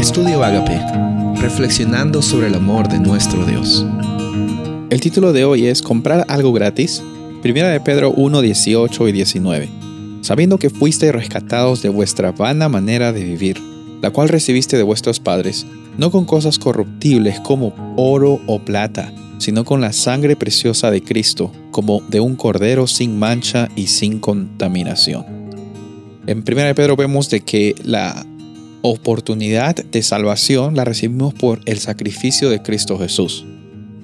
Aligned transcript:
Estudio 0.00 0.42
Agape, 0.42 0.80
reflexionando 1.42 2.22
sobre 2.22 2.46
el 2.46 2.54
amor 2.54 2.88
de 2.88 2.98
nuestro 2.98 3.44
Dios. 3.44 3.84
El 4.88 4.98
título 4.98 5.34
de 5.34 5.44
hoy 5.44 5.66
es 5.66 5.82
Comprar 5.82 6.24
algo 6.28 6.54
gratis. 6.54 7.02
Primera 7.42 7.68
de 7.68 7.80
Pedro 7.80 8.10
1, 8.12 8.40
18 8.40 9.08
y 9.08 9.12
19. 9.12 9.68
Sabiendo 10.22 10.56
que 10.56 10.70
fuisteis 10.70 11.12
rescatados 11.12 11.82
de 11.82 11.90
vuestra 11.90 12.32
vana 12.32 12.70
manera 12.70 13.12
de 13.12 13.22
vivir, 13.22 13.60
la 14.00 14.10
cual 14.10 14.30
recibiste 14.30 14.78
de 14.78 14.84
vuestros 14.84 15.20
padres, 15.20 15.66
no 15.98 16.10
con 16.10 16.24
cosas 16.24 16.58
corruptibles 16.58 17.38
como 17.40 17.74
oro 17.98 18.40
o 18.46 18.58
plata, 18.58 19.12
sino 19.36 19.66
con 19.66 19.82
la 19.82 19.92
sangre 19.92 20.34
preciosa 20.34 20.90
de 20.90 21.02
Cristo, 21.02 21.52
como 21.72 22.00
de 22.08 22.20
un 22.20 22.36
cordero 22.36 22.86
sin 22.86 23.18
mancha 23.18 23.68
y 23.76 23.88
sin 23.88 24.18
contaminación. 24.18 25.26
En 26.26 26.38
1 26.38 26.74
Pedro 26.74 26.96
vemos 26.96 27.28
de 27.28 27.40
que 27.40 27.74
la 27.84 28.24
oportunidad 28.82 29.76
de 29.76 30.02
salvación 30.02 30.76
la 30.76 30.84
recibimos 30.84 31.34
por 31.34 31.60
el 31.66 31.78
sacrificio 31.78 32.50
de 32.50 32.62
Cristo 32.62 32.98
Jesús. 32.98 33.44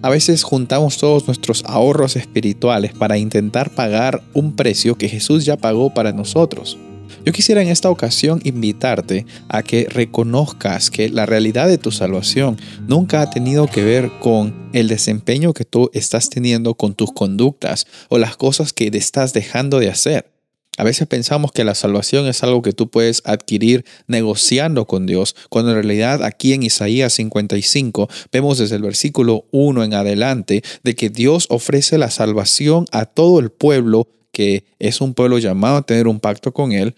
A 0.02 0.10
veces 0.10 0.42
juntamos 0.42 0.98
todos 0.98 1.26
nuestros 1.26 1.64
ahorros 1.66 2.16
espirituales 2.16 2.92
para 2.92 3.18
intentar 3.18 3.70
pagar 3.70 4.22
un 4.34 4.54
precio 4.54 4.96
que 4.96 5.08
Jesús 5.08 5.44
ya 5.44 5.56
pagó 5.56 5.92
para 5.92 6.12
nosotros. 6.12 6.78
Yo 7.24 7.32
quisiera 7.32 7.62
en 7.62 7.68
esta 7.68 7.90
ocasión 7.90 8.40
invitarte 8.44 9.26
a 9.48 9.62
que 9.62 9.86
reconozcas 9.88 10.90
que 10.90 11.08
la 11.08 11.26
realidad 11.26 11.66
de 11.66 11.78
tu 11.78 11.90
salvación 11.90 12.56
nunca 12.86 13.20
ha 13.20 13.30
tenido 13.30 13.66
que 13.66 13.82
ver 13.82 14.10
con 14.20 14.54
el 14.72 14.88
desempeño 14.88 15.52
que 15.52 15.64
tú 15.64 15.90
estás 15.92 16.30
teniendo 16.30 16.74
con 16.74 16.94
tus 16.94 17.12
conductas 17.12 17.86
o 18.08 18.18
las 18.18 18.36
cosas 18.36 18.72
que 18.72 18.90
te 18.90 18.98
estás 18.98 19.32
dejando 19.32 19.80
de 19.80 19.90
hacer. 19.90 20.35
A 20.76 20.84
veces 20.84 21.06
pensamos 21.06 21.52
que 21.52 21.64
la 21.64 21.74
salvación 21.74 22.26
es 22.26 22.42
algo 22.42 22.62
que 22.62 22.72
tú 22.72 22.88
puedes 22.88 23.22
adquirir 23.24 23.84
negociando 24.06 24.86
con 24.86 25.06
Dios, 25.06 25.34
cuando 25.48 25.70
en 25.70 25.76
realidad 25.76 26.22
aquí 26.22 26.52
en 26.52 26.62
Isaías 26.62 27.14
55 27.14 28.08
vemos 28.30 28.58
desde 28.58 28.76
el 28.76 28.82
versículo 28.82 29.46
1 29.52 29.84
en 29.84 29.94
adelante 29.94 30.62
de 30.82 30.94
que 30.94 31.08
Dios 31.08 31.46
ofrece 31.48 31.98
la 31.98 32.10
salvación 32.10 32.86
a 32.92 33.06
todo 33.06 33.40
el 33.40 33.50
pueblo 33.50 34.08
que 34.32 34.64
es 34.78 35.00
un 35.00 35.14
pueblo 35.14 35.38
llamado 35.38 35.78
a 35.78 35.82
tener 35.82 36.06
un 36.06 36.20
pacto 36.20 36.52
con 36.52 36.72
Él 36.72 36.94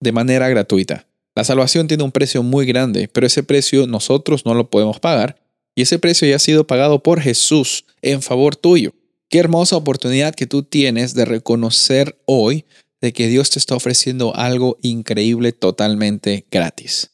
de 0.00 0.10
manera 0.10 0.48
gratuita. 0.48 1.06
La 1.36 1.44
salvación 1.44 1.86
tiene 1.86 2.02
un 2.02 2.10
precio 2.10 2.42
muy 2.42 2.66
grande, 2.66 3.08
pero 3.08 3.26
ese 3.26 3.44
precio 3.44 3.86
nosotros 3.86 4.44
no 4.44 4.54
lo 4.54 4.68
podemos 4.68 4.98
pagar 4.98 5.40
y 5.74 5.82
ese 5.82 6.00
precio 6.00 6.28
ya 6.28 6.36
ha 6.36 6.40
sido 6.40 6.66
pagado 6.66 7.02
por 7.02 7.20
Jesús 7.20 7.84
en 8.02 8.22
favor 8.22 8.56
tuyo. 8.56 8.92
Qué 9.32 9.38
hermosa 9.38 9.76
oportunidad 9.76 10.34
que 10.34 10.46
tú 10.46 10.62
tienes 10.62 11.14
de 11.14 11.24
reconocer 11.24 12.20
hoy 12.26 12.66
de 13.00 13.14
que 13.14 13.28
Dios 13.28 13.48
te 13.48 13.58
está 13.58 13.74
ofreciendo 13.74 14.36
algo 14.36 14.76
increíble 14.82 15.52
totalmente 15.52 16.44
gratis. 16.50 17.12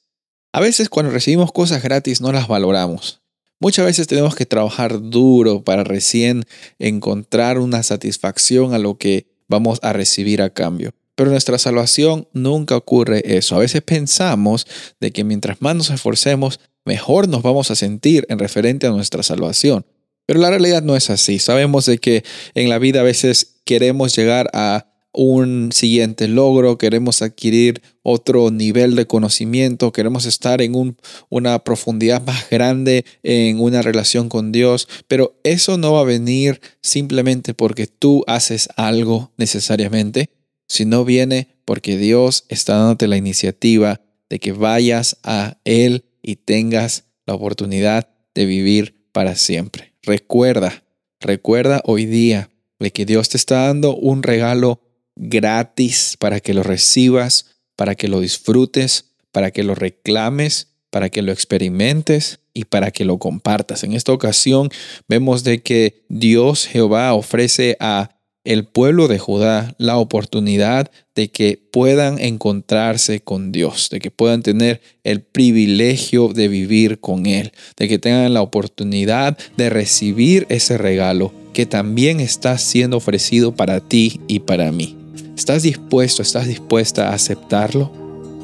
A 0.53 0.59
veces 0.59 0.89
cuando 0.89 1.13
recibimos 1.13 1.53
cosas 1.53 1.81
gratis 1.81 2.21
no 2.21 2.33
las 2.33 2.49
valoramos. 2.49 3.23
Muchas 3.61 3.87
veces 3.87 4.09
tenemos 4.09 4.35
que 4.35 4.47
trabajar 4.47 5.01
duro 5.01 5.63
para 5.63 5.85
recién 5.85 6.43
encontrar 6.81 7.61
una 7.61 7.85
satisfacción 7.85 8.75
a 8.75 8.79
lo 8.79 8.99
que 8.99 9.29
vamos 9.47 9.79
a 9.83 9.93
recibir 9.93 10.43
a 10.43 10.51
cambio. 10.51 10.95
Pero 11.15 11.31
nuestra 11.31 11.57
salvación 11.57 12.27
nunca 12.33 12.77
ocurre 12.77 13.37
eso. 13.37 13.55
A 13.55 13.61
veces 13.61 13.83
pensamos 13.83 14.67
de 14.99 15.13
que 15.13 15.23
mientras 15.23 15.63
más 15.63 15.77
nos 15.77 15.91
esforcemos, 15.91 16.59
mejor 16.85 17.29
nos 17.29 17.43
vamos 17.43 17.71
a 17.71 17.77
sentir 17.77 18.27
en 18.29 18.41
referente 18.41 18.89
a 18.89 18.91
nuestra 18.91 19.23
salvación. 19.23 19.87
Pero 20.29 20.41
la 20.41 20.51
realidad 20.51 20.83
no 20.83 20.95
es 20.95 21.09
así. 21.09 21.39
Sabemos 21.39 21.87
de 21.87 21.97
que 21.97 22.23
en 22.55 22.69
la 22.69 22.79
vida 22.79 23.01
a 23.01 23.03
veces 23.03 23.61
queremos 23.65 24.15
llegar 24.15 24.51
a 24.53 24.93
un 25.15 25.73
siguiente 25.73 26.29
logro, 26.29 26.77
queremos 26.77 27.23
adquirir 27.23 27.81
otro 28.03 28.51
nivel 28.51 28.95
de 28.95 29.07
conocimiento, 29.07 29.91
queremos 29.91 30.27
estar 30.27 30.61
en 30.61 30.97
una 31.31 31.65
profundidad 31.65 32.21
más 32.27 32.51
grande 32.51 33.07
en 33.23 33.59
una 33.59 33.81
relación 33.81 34.29
con 34.29 34.53
Dios, 34.53 34.87
pero 35.09 35.41
eso 35.45 35.79
no 35.79 35.95
va 35.95 36.01
a 36.01 36.05
venir 36.05 36.61
simplemente 36.83 37.55
porque 37.55 37.87
tú 37.87 38.23
haces 38.27 38.69
algo 38.77 39.33
necesariamente, 39.39 40.29
sino 40.67 41.07
viene 41.07 41.57
porque 41.65 41.97
Dios 41.97 42.45
está 42.51 42.77
dándote 42.77 43.09
la 43.09 43.17
iniciativa 43.17 44.03
de 44.29 44.41
que 44.41 44.53
vayas 44.53 45.17
a 45.23 45.57
Él 45.65 46.05
y 46.21 46.37
tengas 46.37 47.05
la 47.25 47.33
oportunidad 47.33 48.11
de 48.35 48.45
vivir 48.45 49.09
para 49.13 49.35
siempre. 49.35 49.88
Recuerda, 50.09 50.85
recuerda 51.21 51.83
hoy 51.85 52.07
día 52.07 52.49
de 52.79 52.93
que 52.93 53.05
Dios 53.05 53.29
te 53.29 53.37
está 53.37 53.67
dando 53.67 53.95
un 53.95 54.23
regalo 54.23 54.81
gratis 55.17 56.17
para 56.19 56.41
que 56.41 56.55
lo 56.55 56.63
recibas, 56.63 57.59
para 57.77 57.95
que 57.95 58.09
lo 58.09 58.21
disfrutes, 58.21 59.13
para 59.33 59.51
que 59.51 59.63
lo 59.63 59.75
reclames, 59.75 60.69
para 60.89 61.11
que 61.11 61.21
lo 61.21 61.31
experimentes 61.31 62.41
y 62.55 62.65
para 62.65 62.91
que 62.91 63.05
lo 63.05 63.19
compartas. 63.19 63.85
En 63.85 63.93
esta 63.93 64.13
ocasión 64.13 64.71
vemos 65.09 65.45
de 65.45 65.63
que 65.63 66.07
Dios 66.09 66.67
Jehová 66.67 67.13
ofrece 67.13 67.77
a 67.79 68.18
el 68.45 68.65
pueblo 68.65 69.09
de 69.09 69.19
Judá 69.19 69.75
la 69.79 69.97
oportunidad 69.99 70.91
de 71.15 71.29
que 71.29 71.61
puedan 71.71 72.19
encontrarse 72.19 73.21
con 73.21 73.53
Dios, 73.53 73.89
de 73.91 74.01
que 74.01 74.11
puedan 74.11 74.43
tener 74.43 74.81
el 75.05 75.23
privilegio 75.23 76.29
de 76.29 76.49
vivir 76.49 77.01
con 77.01 77.27
Él, 77.27 77.53
de 77.77 77.89
que 77.89 77.99
tengan 77.99 78.33
la 78.33 78.43
oportunidad 78.43 79.37
de 79.57 79.71
recibir 79.71 80.47
ese 80.49 80.79
regalo 80.79 81.33
que 81.53 81.67
también 81.67 82.21
está 82.21 82.57
siendo 82.57 82.99
ofrecido 82.99 83.55
para 83.55 83.81
ti 83.81 84.21
y 84.29 84.41
para 84.41 84.71
mí. 84.71 84.97
¿Estás 85.37 85.63
dispuesto, 85.63 86.23
estás 86.23 86.47
dispuesta 86.47 87.11
a 87.11 87.15
aceptarlo? 87.15 87.93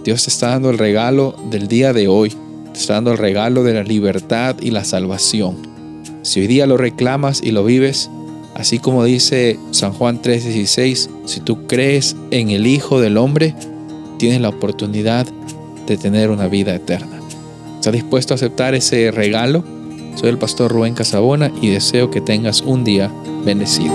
Dios 0.04 0.24
te 0.24 0.30
está 0.30 0.48
dando 0.48 0.70
el 0.70 0.78
regalo 0.78 1.36
del 1.50 1.66
día 1.66 1.92
de 1.92 2.08
hoy, 2.08 2.30
te 2.72 2.78
está 2.78 2.94
dando 2.94 3.12
el 3.12 3.18
regalo 3.18 3.62
de 3.62 3.74
la 3.74 3.84
libertad 3.84 4.56
y 4.60 4.70
la 4.70 4.84
salvación. 4.84 5.56
Si 6.22 6.40
hoy 6.40 6.46
día 6.46 6.66
lo 6.66 6.76
reclamas 6.76 7.40
y 7.42 7.52
lo 7.52 7.64
vives, 7.64 8.10
Así 8.54 8.78
como 8.78 9.04
dice 9.04 9.58
San 9.72 9.92
Juan 9.92 10.22
3:16, 10.22 11.10
si 11.26 11.40
tú 11.40 11.66
crees 11.66 12.16
en 12.30 12.50
el 12.50 12.66
Hijo 12.66 13.00
del 13.00 13.16
Hombre, 13.16 13.54
tienes 14.18 14.40
la 14.40 14.48
oportunidad 14.48 15.26
de 15.86 15.96
tener 15.96 16.30
una 16.30 16.48
vida 16.48 16.74
eterna. 16.74 17.18
¿Estás 17.76 17.92
dispuesto 17.92 18.32
a 18.34 18.36
aceptar 18.36 18.74
ese 18.74 19.10
regalo? 19.10 19.64
Soy 20.14 20.30
el 20.30 20.38
pastor 20.38 20.70
Rubén 20.70 20.94
Casabona 20.94 21.52
y 21.60 21.68
deseo 21.68 22.10
que 22.10 22.20
tengas 22.20 22.62
un 22.62 22.84
día 22.84 23.12
bendecido. 23.44 23.92